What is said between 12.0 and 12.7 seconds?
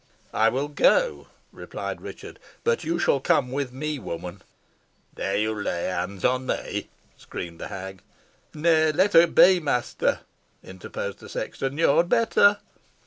better."